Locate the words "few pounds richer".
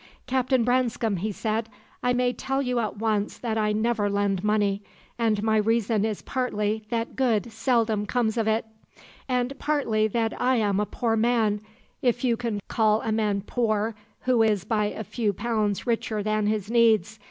15.03-16.23